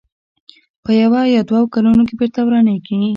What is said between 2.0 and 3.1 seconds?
کې بېرته ورانېږي.